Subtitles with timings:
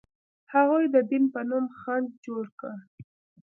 [0.53, 2.73] هغوی د دین په نوم خنډ جوړ کړ.